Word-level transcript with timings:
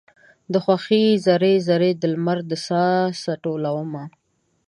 د 0.51 0.53
خوښۍ 0.63 1.05
ذرې، 1.25 1.53
ذرې 1.67 1.91
د 2.01 2.03
لمر 2.13 2.39
د 2.49 2.51
ساه 2.67 2.93
څه 3.21 3.31
ټولومه 3.43 4.03